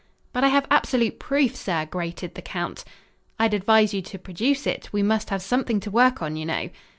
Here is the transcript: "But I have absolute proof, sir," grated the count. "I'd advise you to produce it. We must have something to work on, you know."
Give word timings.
"But 0.33 0.43
I 0.43 0.47
have 0.47 0.65
absolute 0.71 1.19
proof, 1.19 1.55
sir," 1.55 1.85
grated 1.85 2.33
the 2.33 2.41
count. 2.41 2.83
"I'd 3.37 3.53
advise 3.53 3.93
you 3.93 4.01
to 4.01 4.17
produce 4.17 4.65
it. 4.65 4.89
We 4.91 5.03
must 5.03 5.29
have 5.29 5.43
something 5.43 5.79
to 5.79 5.91
work 5.91 6.23
on, 6.23 6.35
you 6.35 6.45
know." 6.47 6.69